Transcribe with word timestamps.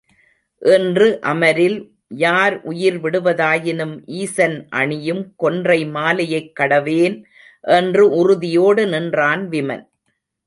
இன்று 0.61 1.07
அமரில் 1.21 1.75
யார் 2.21 2.55
உயிர் 2.61 2.97
விடுவதாயினும் 3.03 3.93
ஈசன் 4.13 4.55
அணியும் 4.69 5.21
கொன்றை 5.35 5.85
மாலையைக் 5.89 6.51
கடவேன் 6.59 7.17
என்று 7.61 8.09
உறுதியோடு 8.11 8.85
நின்றான் 8.87 9.43
விமன். 9.49 9.85